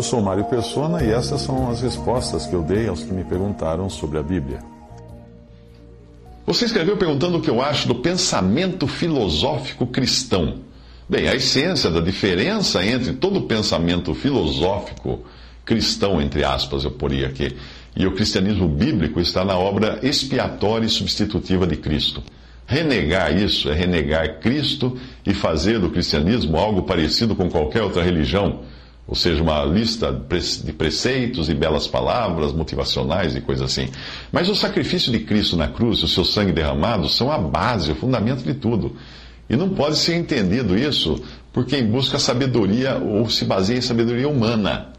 Eu 0.00 0.02
sou 0.02 0.22
Mário 0.22 0.44
Persona 0.46 1.04
e 1.04 1.10
essas 1.10 1.42
são 1.42 1.70
as 1.70 1.82
respostas 1.82 2.46
que 2.46 2.54
eu 2.54 2.62
dei 2.62 2.88
aos 2.88 3.02
que 3.02 3.12
me 3.12 3.22
perguntaram 3.22 3.90
sobre 3.90 4.16
a 4.16 4.22
Bíblia. 4.22 4.60
Você 6.46 6.64
escreveu 6.64 6.96
perguntando 6.96 7.36
o 7.36 7.42
que 7.42 7.50
eu 7.50 7.60
acho 7.60 7.86
do 7.86 7.96
pensamento 7.96 8.86
filosófico 8.86 9.86
cristão. 9.86 10.60
Bem, 11.06 11.28
a 11.28 11.34
essência 11.34 11.90
da 11.90 12.00
diferença 12.00 12.82
entre 12.82 13.12
todo 13.12 13.42
pensamento 13.42 14.14
filosófico 14.14 15.22
cristão, 15.66 16.18
entre 16.18 16.44
aspas, 16.44 16.84
eu 16.84 16.92
poria 16.92 17.26
aqui, 17.26 17.54
e 17.94 18.06
o 18.06 18.14
cristianismo 18.14 18.68
bíblico 18.68 19.20
está 19.20 19.44
na 19.44 19.58
obra 19.58 20.00
expiatória 20.02 20.86
e 20.86 20.88
substitutiva 20.88 21.66
de 21.66 21.76
Cristo. 21.76 22.22
Renegar 22.66 23.36
isso 23.36 23.68
é 23.68 23.74
renegar 23.74 24.40
Cristo 24.40 24.96
e 25.26 25.34
fazer 25.34 25.78
do 25.78 25.90
cristianismo 25.90 26.56
algo 26.56 26.84
parecido 26.84 27.36
com 27.36 27.50
qualquer 27.50 27.82
outra 27.82 28.02
religião, 28.02 28.60
ou 29.06 29.14
seja, 29.14 29.42
uma 29.42 29.64
lista 29.64 30.12
de 30.12 30.72
preceitos 30.72 31.48
e 31.48 31.54
belas 31.54 31.86
palavras 31.86 32.52
motivacionais 32.52 33.34
e 33.34 33.40
coisas 33.40 33.70
assim. 33.70 33.90
Mas 34.30 34.48
o 34.48 34.54
sacrifício 34.54 35.10
de 35.10 35.18
Cristo 35.20 35.56
na 35.56 35.66
cruz 35.66 36.02
o 36.02 36.08
seu 36.08 36.24
sangue 36.24 36.52
derramado 36.52 37.08
são 37.08 37.30
a 37.30 37.38
base, 37.38 37.90
o 37.90 37.96
fundamento 37.96 38.44
de 38.44 38.54
tudo. 38.54 38.94
E 39.48 39.56
não 39.56 39.70
pode 39.70 39.96
ser 39.96 40.14
entendido 40.14 40.78
isso 40.78 41.20
por 41.52 41.66
quem 41.66 41.84
busca 41.84 42.20
sabedoria 42.20 42.98
ou 42.98 43.28
se 43.28 43.44
baseia 43.44 43.78
em 43.78 43.82
sabedoria 43.82 44.28
humana. 44.28 44.92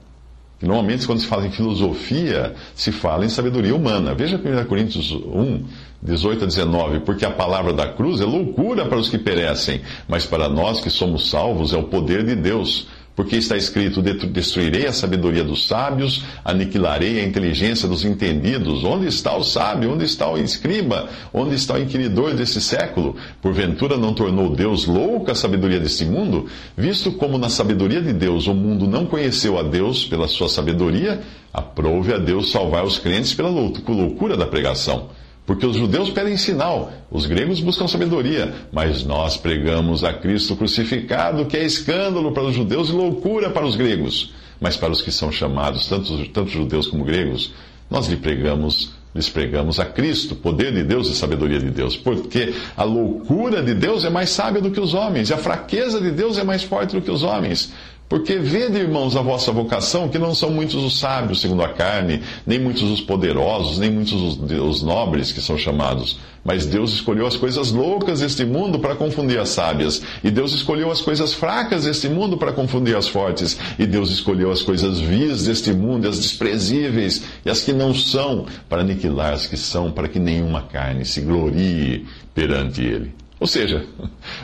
Normalmente, 0.62 1.08
quando 1.08 1.20
se 1.20 1.26
fala 1.26 1.48
em 1.48 1.52
filosofia, 1.52 2.54
se 2.76 2.92
fala 2.92 3.26
em 3.26 3.30
sabedoria 3.30 3.76
humana. 3.76 4.14
Veja 4.14 4.38
1 4.38 4.66
Coríntios 4.66 5.12
1, 5.12 5.64
18 6.04 6.44
a 6.44 6.48
19. 6.48 7.00
Porque 7.00 7.26
a 7.26 7.32
palavra 7.32 7.74
da 7.74 7.88
cruz 7.88 8.22
é 8.22 8.26
loucura 8.26 8.86
para 8.86 8.98
os 8.98 9.10
que 9.10 9.18
perecem, 9.18 9.82
mas 10.08 10.26
para 10.26 10.48
nós 10.48 10.80
que 10.80 10.90
somos 10.90 11.30
salvos 11.30 11.74
é 11.74 11.78
o 11.78 11.84
poder 11.84 12.24
de 12.24 12.36
Deus 12.36 12.88
porque 13.16 13.36
está 13.36 13.58
escrito: 13.58 14.02
Destruirei 14.02 14.88
a 14.88 14.94
sabedoria 14.94 15.44
dos 15.44 15.68
sábios, 15.68 16.24
aniquilarei 16.44 17.20
a 17.20 17.24
inteligência 17.24 17.88
dos 17.88 18.06
entendidos. 18.06 18.84
Onde 18.84 19.08
está 19.08 19.36
o 19.36 19.44
sábio? 19.44 19.94
Onde 19.94 20.06
está 20.06 20.30
o 20.30 20.38
escriba? 20.38 21.10
Onde 21.34 21.56
está 21.56 21.76
o 21.76 21.82
inquiridor 21.82 22.34
desse 22.34 22.62
século? 22.62 23.16
Porventura 23.42 23.98
não 23.98 24.14
tornou 24.14 24.56
Deus 24.56 24.86
louca 24.86 25.34
a 25.34 25.36
sabedoria 25.36 25.80
deste 25.80 26.06
mundo? 26.06 26.48
Visto 26.76 27.12
como 27.12 27.38
na 27.38 27.50
sabedoria 27.50 28.02
de 28.02 28.14
Deus 28.14 28.48
o 28.48 28.54
mundo 28.54 28.88
não 28.88 29.06
conheceu 29.06 29.58
a 29.60 29.64
Deus 29.64 30.06
pela 30.06 30.28
sua 30.28 30.50
sabedoria, 30.50 31.22
aprove 31.54 32.14
a 32.14 32.18
Deus 32.18 32.52
salvar 32.52 32.86
os 32.86 32.98
crentes 32.98 33.34
pela 33.34 33.50
loucura 33.50 34.38
da 34.38 34.46
pregação. 34.46 35.10
Porque 35.46 35.66
os 35.66 35.76
judeus 35.76 36.10
pedem 36.10 36.38
sinal, 36.38 36.94
os 37.10 37.26
gregos 37.26 37.60
buscam 37.60 37.88
sabedoria, 37.88 38.54
mas 38.72 39.04
nós 39.04 39.38
pregamos 39.38 40.04
a 40.04 40.14
Cristo 40.14 40.56
crucificado, 40.56 41.46
que 41.46 41.58
é 41.58 41.64
escândalo 41.64 42.32
para 42.32 42.44
os 42.44 42.56
judeus 42.56 42.90
e 42.90 42.94
loucura 42.94 43.50
para 43.50 43.66
os 43.66 43.76
gregos. 43.76 44.34
Mas 44.60 44.78
para 44.78 44.92
os 44.92 45.02
que 45.02 45.12
são 45.12 45.32
chamados, 45.32 45.88
tanto, 45.88 46.28
tanto 46.28 46.52
judeus 46.52 46.88
como 46.88 47.04
gregos, 47.04 47.52
nós 47.90 48.08
lhe 48.08 48.16
pregamos, 48.16 48.94
lhes 49.14 49.28
pregamos 49.28 49.80
a 49.80 49.86
Cristo, 49.86 50.36
poder 50.36 50.72
de 50.72 50.84
Deus 50.84 51.10
e 51.10 51.16
sabedoria 51.16 51.60
de 51.60 51.72
Deus. 51.72 51.98
Porque 51.98 52.54
a 52.78 52.84
loucura 52.84 53.64
de 53.64 53.74
Deus 53.74 54.06
é 54.06 54.10
mais 54.12 54.30
sábia 54.30 54.62
do 54.62 54.70
que 54.70 54.80
os 54.80 54.94
homens, 54.94 55.30
e 55.30 55.34
a 55.34 55.38
fraqueza 55.38 56.00
de 56.00 56.12
Deus 56.12 56.38
é 56.38 56.44
mais 56.44 56.62
forte 56.62 56.96
do 56.96 57.02
que 57.02 57.10
os 57.10 57.24
homens. 57.24 57.74
Porque 58.12 58.36
vede, 58.36 58.78
irmãos, 58.78 59.16
a 59.16 59.22
vossa 59.22 59.54
vocação, 59.54 60.10
que 60.10 60.20
não 60.20 60.36
são 60.36 60.52
muitos 60.52 60.84
os 60.84 61.00
sábios 61.00 61.40
segundo 61.40 61.64
a 61.64 61.70
carne, 61.70 62.22
nem 62.46 62.60
muitos 62.60 62.84
os 62.84 63.00
poderosos, 63.00 63.80
nem 63.80 63.90
muitos 63.90 64.12
os, 64.12 64.52
os 64.52 64.84
nobres 64.84 65.32
que 65.32 65.40
são 65.40 65.58
chamados. 65.58 66.20
Mas 66.44 66.66
Deus 66.66 66.92
escolheu 66.92 67.26
as 67.26 67.38
coisas 67.38 67.72
loucas 67.72 68.20
deste 68.20 68.44
mundo 68.44 68.80
para 68.80 68.96
confundir 68.96 69.40
as 69.40 69.48
sábias. 69.48 70.02
E 70.22 70.30
Deus 70.30 70.52
escolheu 70.52 70.92
as 70.92 71.00
coisas 71.00 71.34
fracas 71.34 71.86
deste 71.86 72.10
mundo 72.10 72.36
para 72.36 72.52
confundir 72.52 72.98
as 72.98 73.08
fortes. 73.08 73.58
E 73.80 73.86
Deus 73.86 74.12
escolheu 74.12 74.52
as 74.52 74.62
coisas 74.62 75.00
vis 75.00 75.46
deste 75.46 75.72
mundo, 75.72 76.06
as 76.06 76.20
desprezíveis 76.20 77.24
e 77.46 77.50
as 77.50 77.62
que 77.62 77.72
não 77.72 77.96
são, 77.96 78.46
para 78.68 78.82
aniquilar 78.82 79.32
as 79.32 79.46
que 79.46 79.56
são, 79.56 79.90
para 79.90 80.10
que 80.10 80.20
nenhuma 80.20 80.64
carne 80.64 81.06
se 81.06 81.22
glorie 81.22 82.06
perante 82.36 82.82
Ele. 82.82 83.21
Ou 83.42 83.48
seja, 83.48 83.84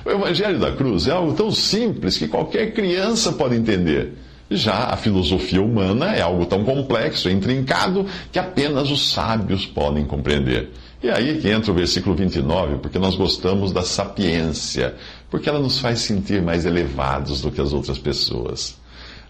o 0.04 0.10
Evangelho 0.10 0.58
da 0.58 0.72
Cruz 0.72 1.08
é 1.08 1.12
algo 1.12 1.32
tão 1.34 1.52
simples 1.52 2.18
que 2.18 2.28
qualquer 2.28 2.74
criança 2.74 3.32
pode 3.32 3.54
entender. 3.54 4.16
Já 4.50 4.86
a 4.86 4.98
filosofia 4.98 5.62
humana 5.62 6.16
é 6.16 6.22
algo 6.22 6.48
tão 6.48 6.64
complexo 6.64 7.30
intrincado 7.30 8.08
que 8.32 8.40
apenas 8.40 8.90
os 8.90 9.12
sábios 9.12 9.68
podem 9.68 10.04
compreender. 10.04 10.72
E 11.04 11.12
aí 11.12 11.38
que 11.38 11.48
entra 11.48 11.72
o 11.72 11.76
versículo 11.76 12.16
29, 12.16 12.80
porque 12.80 12.98
nós 12.98 13.16
gostamos 13.16 13.72
da 13.72 13.84
sapiência, 13.84 14.96
porque 15.30 15.48
ela 15.48 15.60
nos 15.60 15.78
faz 15.78 16.00
sentir 16.00 16.42
mais 16.42 16.66
elevados 16.66 17.40
do 17.40 17.52
que 17.52 17.62
as 17.62 17.74
outras 17.74 18.00
pessoas. 18.00 18.80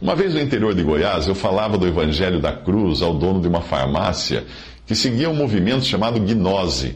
Uma 0.01 0.15
vez 0.15 0.33
no 0.33 0.39
interior 0.39 0.73
de 0.73 0.81
Goiás, 0.83 1.27
eu 1.27 1.35
falava 1.35 1.77
do 1.77 1.85
Evangelho 1.85 2.39
da 2.39 2.53
Cruz 2.53 3.01
ao 3.01 3.13
dono 3.13 3.41
de 3.41 3.49
uma 3.49 3.59
farmácia 3.59 4.45
que 4.85 4.95
seguia 4.95 5.29
um 5.29 5.35
movimento 5.35 5.83
chamado 5.83 6.21
gnose 6.21 6.95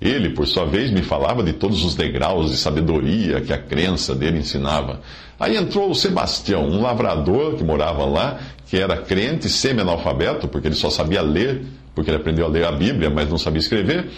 ele, 0.00 0.30
por 0.30 0.46
sua 0.46 0.64
vez, 0.64 0.90
me 0.90 1.02
falava 1.02 1.42
de 1.42 1.52
todos 1.52 1.84
os 1.84 1.94
degraus 1.94 2.50
de 2.50 2.56
sabedoria 2.56 3.40
que 3.40 3.52
a 3.52 3.58
crença 3.58 4.14
dele 4.14 4.38
ensinava. 4.38 5.00
Aí 5.38 5.56
entrou 5.56 5.90
o 5.90 5.94
Sebastião, 5.94 6.66
um 6.66 6.80
lavrador 6.80 7.54
que 7.56 7.64
morava 7.64 8.04
lá, 8.06 8.38
que 8.66 8.78
era 8.78 8.96
crente, 8.96 9.48
semi-analfabeto, 9.48 10.48
porque 10.48 10.68
ele 10.68 10.74
só 10.74 10.88
sabia 10.88 11.20
ler, 11.20 11.62
porque 11.94 12.10
ele 12.10 12.16
aprendeu 12.16 12.46
a 12.46 12.48
ler 12.48 12.64
a 12.64 12.72
Bíblia, 12.72 13.10
mas 13.10 13.28
não 13.28 13.36
sabia 13.36 13.60
escrever. 13.60 14.10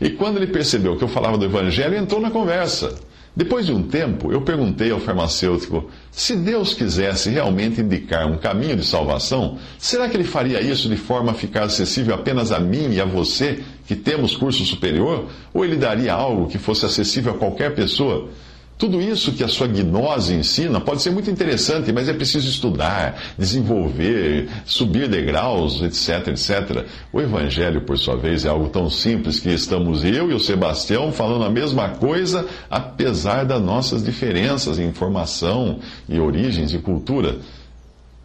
E 0.00 0.10
quando 0.10 0.38
ele 0.38 0.48
percebeu 0.48 0.96
que 0.96 1.04
eu 1.04 1.08
falava 1.08 1.38
do 1.38 1.44
Evangelho, 1.44 1.96
entrou 1.96 2.20
na 2.20 2.30
conversa. 2.30 2.96
Depois 3.38 3.66
de 3.66 3.72
um 3.72 3.84
tempo, 3.84 4.32
eu 4.32 4.40
perguntei 4.40 4.90
ao 4.90 4.98
farmacêutico 4.98 5.88
se 6.10 6.34
Deus 6.34 6.74
quisesse 6.74 7.30
realmente 7.30 7.80
indicar 7.80 8.26
um 8.26 8.36
caminho 8.36 8.74
de 8.74 8.84
salvação, 8.84 9.58
será 9.78 10.08
que 10.08 10.16
ele 10.16 10.24
faria 10.24 10.60
isso 10.60 10.88
de 10.88 10.96
forma 10.96 11.30
a 11.30 11.34
ficar 11.34 11.62
acessível 11.62 12.16
apenas 12.16 12.50
a 12.50 12.58
mim 12.58 12.92
e 12.92 13.00
a 13.00 13.04
você, 13.04 13.62
que 13.88 13.96
temos 13.96 14.36
curso 14.36 14.64
superior? 14.66 15.24
Ou 15.52 15.64
ele 15.64 15.76
daria 15.76 16.12
algo 16.12 16.46
que 16.46 16.58
fosse 16.58 16.84
acessível 16.84 17.32
a 17.32 17.38
qualquer 17.38 17.74
pessoa? 17.74 18.28
Tudo 18.76 19.00
isso 19.02 19.32
que 19.32 19.42
a 19.42 19.48
sua 19.48 19.66
gnose 19.66 20.34
ensina 20.34 20.78
pode 20.78 21.02
ser 21.02 21.10
muito 21.10 21.28
interessante, 21.28 21.90
mas 21.92 22.08
é 22.08 22.12
preciso 22.12 22.48
estudar, 22.48 23.20
desenvolver, 23.36 24.48
subir 24.64 25.08
degraus, 25.08 25.82
etc, 25.82 26.28
etc. 26.28 26.84
O 27.12 27.20
Evangelho, 27.20 27.80
por 27.80 27.98
sua 27.98 28.16
vez, 28.16 28.44
é 28.44 28.48
algo 28.48 28.68
tão 28.68 28.88
simples 28.88 29.40
que 29.40 29.48
estamos 29.48 30.04
eu 30.04 30.30
e 30.30 30.34
o 30.34 30.38
Sebastião 30.38 31.10
falando 31.10 31.44
a 31.44 31.50
mesma 31.50 31.88
coisa, 31.88 32.46
apesar 32.70 33.44
das 33.44 33.60
nossas 33.60 34.04
diferenças 34.04 34.78
em 34.78 34.86
informação 34.86 35.80
e 36.08 36.20
origens 36.20 36.72
e 36.72 36.78
cultura. 36.78 37.38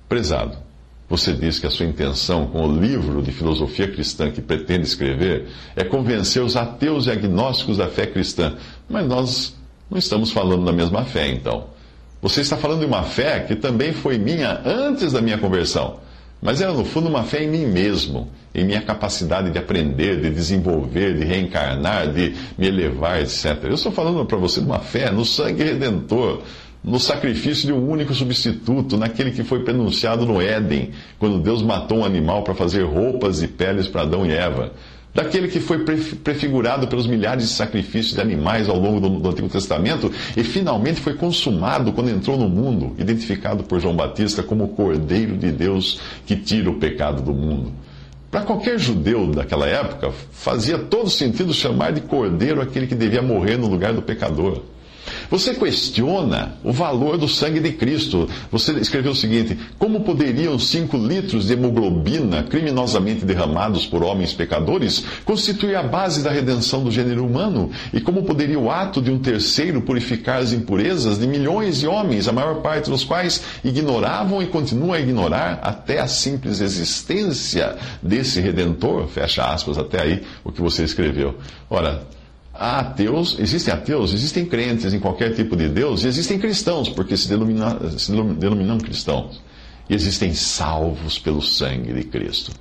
Prezado, 0.07 0.55
você 1.09 1.33
diz 1.33 1.59
que 1.59 1.67
a 1.67 1.69
sua 1.69 1.85
intenção 1.85 2.47
com 2.47 2.67
o 2.67 2.79
livro 2.79 3.21
de 3.21 3.31
filosofia 3.31 3.87
cristã 3.87 4.31
que 4.31 4.41
pretende 4.41 4.83
escrever 4.83 5.47
é 5.75 5.83
convencer 5.83 6.41
os 6.41 6.55
ateus 6.55 7.07
e 7.07 7.11
agnósticos 7.11 7.77
da 7.77 7.87
fé 7.87 8.05
cristã, 8.05 8.55
mas 8.89 9.07
nós 9.07 9.55
não 9.89 9.97
estamos 9.97 10.31
falando 10.31 10.65
da 10.65 10.71
mesma 10.71 11.05
fé, 11.05 11.27
então. 11.29 11.67
Você 12.21 12.41
está 12.41 12.55
falando 12.55 12.79
de 12.79 12.85
uma 12.85 13.03
fé 13.03 13.41
que 13.41 13.55
também 13.55 13.91
foi 13.91 14.17
minha 14.17 14.61
antes 14.65 15.11
da 15.11 15.21
minha 15.21 15.37
conversão. 15.37 15.99
Mas 16.41 16.61
era, 16.61 16.73
no 16.73 16.83
fundo, 16.83 17.07
uma 17.07 17.23
fé 17.23 17.43
em 17.43 17.49
mim 17.49 17.65
mesmo, 17.65 18.29
em 18.53 18.65
minha 18.65 18.81
capacidade 18.81 19.49
de 19.49 19.57
aprender, 19.57 20.19
de 20.19 20.29
desenvolver, 20.29 21.17
de 21.17 21.23
reencarnar, 21.23 22.11
de 22.11 22.33
me 22.57 22.67
elevar, 22.67 23.21
etc. 23.21 23.63
Eu 23.63 23.75
estou 23.75 23.91
falando 23.91 24.25
para 24.25 24.37
você 24.37 24.59
de 24.59 24.65
uma 24.65 24.79
fé 24.79 25.09
no 25.09 25.23
sangue 25.23 25.63
redentor, 25.63 26.41
no 26.83 26.99
sacrifício 26.99 27.65
de 27.65 27.73
um 27.73 27.89
único 27.89 28.13
substituto, 28.13 28.97
naquele 28.97 29.31
que 29.31 29.43
foi 29.43 29.63
pronunciado 29.63 30.25
no 30.25 30.41
Éden, 30.41 30.91
quando 31.17 31.39
Deus 31.39 31.61
matou 31.61 31.99
um 31.99 32.05
animal 32.05 32.43
para 32.43 32.53
fazer 32.53 32.83
roupas 32.83 33.41
e 33.41 33.47
peles 33.47 33.87
para 33.87 34.01
Adão 34.01 34.25
e 34.25 34.31
Eva 34.31 34.73
daquele 35.13 35.47
que 35.47 35.59
foi 35.59 35.79
prefigurado 36.23 36.87
pelos 36.87 37.05
milhares 37.05 37.47
de 37.47 37.53
sacrifícios 37.53 38.15
de 38.15 38.21
animais 38.21 38.67
ao 38.67 38.79
longo 38.79 38.99
do, 38.99 39.19
do, 39.19 39.29
Antigo 39.29 39.47
Testamento 39.47 40.11
e 40.35 40.43
finalmente 40.43 40.99
foi 40.99 41.13
consumado 41.13 41.93
quando 41.93 42.09
entrou 42.09 42.37
no 42.37 42.49
mundo, 42.49 42.95
identificado 42.97 43.63
por 43.63 43.79
João 43.79 43.95
Batista 43.95 44.41
como 44.41 44.63
o 44.63 44.69
Cordeiro 44.69 45.37
de 45.37 45.51
Deus 45.51 45.99
que 46.25 46.35
tira 46.35 46.69
o 46.69 46.79
pecado 46.79 47.21
do 47.21 47.33
mundo. 47.33 47.71
Para 48.31 48.41
qualquer 48.41 48.79
judeu 48.79 49.27
daquela 49.27 49.67
época, 49.67 50.11
fazia 50.31 50.79
todo 50.79 51.07
sentido 51.07 51.53
chamar 51.53 51.93
de 51.93 52.01
Cordeiro 52.01 52.59
aquele 52.59 52.87
que 52.87 52.95
devia 52.95 53.21
morrer 53.21 53.57
no 53.57 53.67
lugar 53.67 53.93
do 53.93 54.01
pecador. 54.01 54.63
Você 55.29 55.53
questiona 55.53 56.55
o 56.63 56.71
valor 56.71 57.17
do 57.17 57.27
sangue 57.27 57.59
de 57.59 57.71
Cristo. 57.71 58.27
Você 58.51 58.73
escreveu 58.73 59.11
o 59.11 59.15
seguinte: 59.15 59.57
como 59.77 60.01
poderiam 60.01 60.57
5 60.57 60.97
litros 60.97 61.47
de 61.47 61.53
hemoglobina 61.53 62.43
criminosamente 62.43 63.25
derramados 63.25 63.85
por 63.85 64.03
homens 64.03 64.33
pecadores 64.33 65.03
constituir 65.25 65.75
a 65.75 65.83
base 65.83 66.23
da 66.23 66.31
redenção 66.31 66.83
do 66.83 66.91
gênero 66.91 67.25
humano? 67.25 67.71
E 67.93 68.01
como 68.01 68.23
poderia 68.23 68.59
o 68.59 68.69
ato 68.69 69.01
de 69.01 69.11
um 69.11 69.19
terceiro 69.19 69.81
purificar 69.81 70.41
as 70.41 70.53
impurezas 70.53 71.17
de 71.19 71.27
milhões 71.27 71.79
de 71.79 71.87
homens, 71.87 72.27
a 72.27 72.31
maior 72.33 72.61
parte 72.61 72.89
dos 72.89 73.03
quais 73.03 73.41
ignoravam 73.63 74.41
e 74.41 74.47
continuam 74.47 74.93
a 74.93 74.99
ignorar 74.99 75.59
até 75.61 75.99
a 75.99 76.07
simples 76.07 76.61
existência 76.61 77.75
desse 78.01 78.39
redentor? 78.39 79.07
Fecha 79.07 79.43
aspas, 79.43 79.77
até 79.77 80.01
aí 80.01 80.23
o 80.43 80.51
que 80.51 80.61
você 80.61 80.83
escreveu. 80.83 81.35
Ora, 81.69 82.03
Há 82.53 82.81
ateus, 82.81 83.37
existem 83.39 83.73
ateus, 83.73 84.13
existem 84.13 84.45
crentes 84.45 84.93
em 84.93 84.99
qualquer 84.99 85.33
tipo 85.33 85.55
de 85.55 85.67
Deus, 85.67 86.03
e 86.03 86.07
existem 86.07 86.37
cristãos, 86.37 86.87
porque 86.87 87.17
se, 87.17 87.27
denomina, 87.27 87.79
se 87.97 88.11
denominam 88.11 88.77
cristãos. 88.77 89.41
E 89.89 89.95
existem 89.95 90.33
salvos 90.33 91.17
pelo 91.17 91.41
sangue 91.41 91.91
de 91.93 92.03
Cristo. 92.03 92.51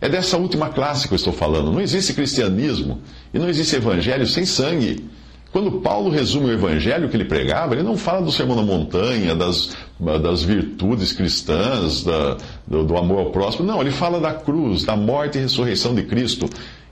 É 0.00 0.08
dessa 0.08 0.36
última 0.36 0.68
classe 0.68 1.08
que 1.08 1.14
eu 1.14 1.16
estou 1.16 1.32
falando. 1.32 1.72
Não 1.72 1.80
existe 1.80 2.12
cristianismo 2.12 3.00
e 3.32 3.38
não 3.38 3.48
existe 3.48 3.76
evangelho 3.76 4.26
sem 4.26 4.44
sangue. 4.44 5.08
Quando 5.52 5.80
Paulo 5.80 6.10
resume 6.10 6.50
o 6.50 6.52
evangelho 6.52 7.08
que 7.08 7.16
ele 7.16 7.24
pregava, 7.24 7.72
ele 7.72 7.82
não 7.82 7.96
fala 7.96 8.20
do 8.20 8.30
sermão 8.30 8.56
da 8.56 8.62
montanha, 8.62 9.34
das, 9.34 9.74
das 9.98 10.42
virtudes 10.42 11.12
cristãs, 11.12 12.04
da, 12.04 12.36
do, 12.66 12.84
do 12.84 12.96
amor 12.96 13.20
ao 13.20 13.30
próximo. 13.30 13.64
Não, 13.64 13.80
ele 13.80 13.90
fala 13.90 14.20
da 14.20 14.34
cruz, 14.34 14.84
da 14.84 14.94
morte 14.94 15.38
e 15.38 15.40
ressurreição 15.40 15.94
de 15.94 16.02
Cristo. 16.02 16.46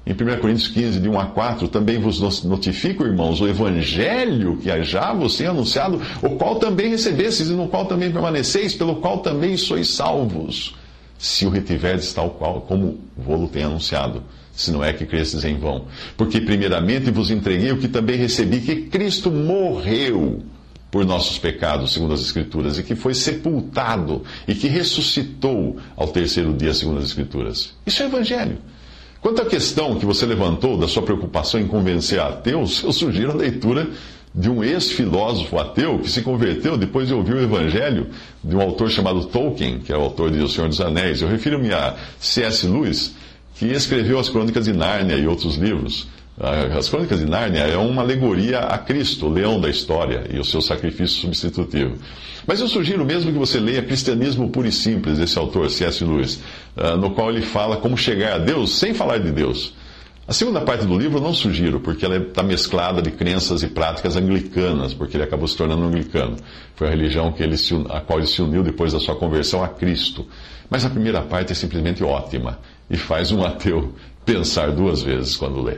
Em 0.06 0.12
1 0.12 0.38
Coríntios 0.38 0.68
15, 0.68 1.00
de 1.00 1.08
1 1.08 1.18
a 1.18 1.26
4, 1.26 1.68
também 1.68 1.98
vos 1.98 2.20
notifico, 2.44 3.04
irmãos, 3.04 3.40
o 3.40 3.48
evangelho 3.48 4.58
que 4.58 4.82
já 4.82 5.14
vos 5.14 5.36
tem 5.36 5.46
anunciado, 5.46 6.00
o 6.20 6.30
qual 6.30 6.56
também 6.56 6.90
recebestes 6.90 7.48
e 7.48 7.52
no 7.52 7.68
qual 7.68 7.86
também 7.86 8.12
permaneceis, 8.12 8.74
pelo 8.74 8.96
qual 8.96 9.20
também 9.20 9.56
sois 9.56 9.88
salvos, 9.88 10.76
se 11.18 11.46
o 11.46 11.48
retiverdes 11.48 12.12
tal 12.12 12.30
qual 12.30 12.60
como 12.60 13.00
vou-lo 13.16 13.48
tem 13.48 13.64
anunciado, 13.64 14.22
se 14.52 14.70
não 14.70 14.84
é 14.84 14.92
que 14.92 15.06
cresces 15.06 15.42
em 15.42 15.56
vão. 15.58 15.86
Porque 16.18 16.38
primeiramente 16.38 17.10
vos 17.10 17.30
entreguei 17.30 17.72
o 17.72 17.78
que 17.78 17.88
também 17.88 18.16
recebi, 18.16 18.60
que 18.60 18.76
Cristo 18.82 19.30
morreu 19.30 20.42
por 20.90 21.06
nossos 21.06 21.38
pecados, 21.38 21.94
segundo 21.94 22.12
as 22.12 22.20
Escrituras, 22.20 22.78
e 22.78 22.82
que 22.82 22.94
foi 22.94 23.14
sepultado 23.14 24.22
e 24.46 24.54
que 24.54 24.68
ressuscitou 24.68 25.78
ao 25.96 26.08
terceiro 26.08 26.52
dia, 26.52 26.74
segundo 26.74 26.98
as 26.98 27.06
Escrituras. 27.06 27.74
Isso 27.86 28.02
é 28.02 28.06
evangelho. 28.06 28.58
Quanto 29.24 29.40
à 29.40 29.46
questão 29.46 29.98
que 29.98 30.04
você 30.04 30.26
levantou 30.26 30.76
da 30.76 30.86
sua 30.86 31.02
preocupação 31.02 31.58
em 31.58 31.66
convencer 31.66 32.20
ateus, 32.20 32.82
eu 32.82 32.92
sugiro 32.92 33.30
a 33.30 33.34
leitura 33.34 33.88
de 34.34 34.50
um 34.50 34.62
ex-filósofo 34.62 35.58
ateu 35.58 35.98
que 35.98 36.10
se 36.10 36.20
converteu 36.20 36.76
depois 36.76 37.08
de 37.08 37.14
ouvir 37.14 37.36
o 37.36 37.40
evangelho 37.40 38.08
de 38.44 38.54
um 38.54 38.60
autor 38.60 38.90
chamado 38.90 39.24
Tolkien, 39.24 39.78
que 39.78 39.90
é 39.90 39.96
o 39.96 40.02
autor 40.02 40.30
de 40.30 40.40
O 40.40 40.48
Senhor 40.50 40.68
dos 40.68 40.78
Anéis. 40.78 41.22
Eu 41.22 41.28
refiro-me 41.28 41.72
a 41.72 41.96
C.S. 42.20 42.66
Lewis, 42.66 43.14
que 43.54 43.64
escreveu 43.64 44.18
as 44.18 44.28
Crônicas 44.28 44.66
de 44.66 44.74
Nárnia 44.74 45.16
e 45.16 45.26
outros 45.26 45.56
livros. 45.56 46.06
As 46.76 46.90
Crônicas 46.90 47.20
de 47.20 47.26
Nárnia 47.26 47.60
é 47.60 47.78
uma 47.78 48.02
alegoria 48.02 48.58
a 48.58 48.76
Cristo, 48.76 49.24
o 49.24 49.32
leão 49.32 49.58
da 49.58 49.70
história, 49.70 50.26
e 50.30 50.38
o 50.38 50.44
seu 50.44 50.60
sacrifício 50.60 51.20
substitutivo. 51.20 51.96
Mas 52.46 52.60
eu 52.60 52.68
sugiro 52.68 53.06
mesmo 53.06 53.32
que 53.32 53.38
você 53.38 53.58
leia 53.58 53.82
Cristianismo 53.82 54.50
Puro 54.50 54.68
e 54.68 54.72
Simples, 54.72 55.16
desse 55.16 55.38
autor, 55.38 55.70
C.S. 55.70 56.04
Lewis, 56.04 56.40
ah, 56.42 56.53
no 56.98 57.10
qual 57.10 57.30
ele 57.30 57.42
fala 57.42 57.76
como 57.76 57.96
chegar 57.96 58.34
a 58.34 58.38
Deus 58.38 58.78
sem 58.78 58.94
falar 58.94 59.18
de 59.18 59.30
Deus. 59.30 59.74
A 60.26 60.32
segunda 60.32 60.62
parte 60.62 60.86
do 60.86 60.98
livro 60.98 61.18
eu 61.18 61.22
não 61.22 61.34
sugiro, 61.34 61.80
porque 61.80 62.04
ela 62.04 62.16
está 62.16 62.42
mesclada 62.42 63.02
de 63.02 63.10
crenças 63.10 63.62
e 63.62 63.68
práticas 63.68 64.16
anglicanas, 64.16 64.94
porque 64.94 65.18
ele 65.18 65.24
acabou 65.24 65.46
se 65.46 65.54
tornando 65.54 65.84
anglicano. 65.84 66.36
Foi 66.74 66.86
a 66.86 66.90
religião 66.90 67.30
que 67.30 67.42
ele 67.42 67.58
se, 67.58 67.74
a 67.90 68.00
qual 68.00 68.18
ele 68.18 68.26
se 68.26 68.40
uniu 68.40 68.62
depois 68.62 68.94
da 68.94 69.00
sua 69.00 69.14
conversão 69.14 69.62
a 69.62 69.68
Cristo. 69.68 70.26
Mas 70.70 70.82
a 70.84 70.88
primeira 70.88 71.20
parte 71.20 71.52
é 71.52 71.54
simplesmente 71.54 72.02
ótima 72.02 72.58
e 72.88 72.96
faz 72.96 73.30
um 73.32 73.44
ateu 73.44 73.94
pensar 74.24 74.70
duas 74.72 75.02
vezes 75.02 75.36
quando 75.36 75.60
lê. 75.60 75.76